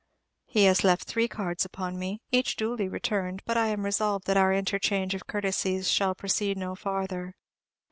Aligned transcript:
He 0.47 0.63
has 0.63 0.83
left 0.83 1.03
three 1.07 1.27
cards 1.27 1.63
upon 1.63 1.99
me, 1.99 2.23
each 2.31 2.55
duly 2.55 2.87
returned; 2.89 3.43
but 3.45 3.55
I 3.55 3.67
am 3.67 3.85
resolved 3.85 4.25
that 4.25 4.35
our 4.35 4.51
inter 4.51 4.79
change 4.79 5.13
of 5.13 5.27
courtesies 5.27 5.91
shall 5.91 6.15
proceed 6.15 6.57
no 6.57 6.73
farther. 6.73 7.35